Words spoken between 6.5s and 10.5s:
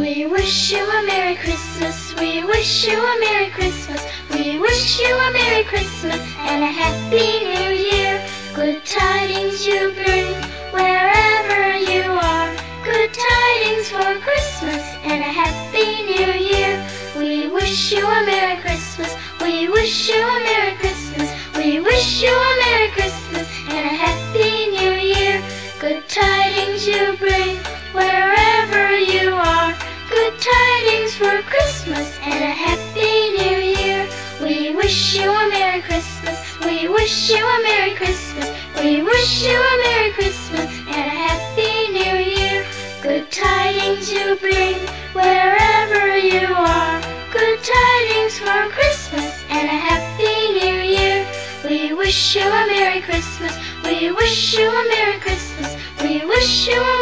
a Happy New Year. Good tidings you bring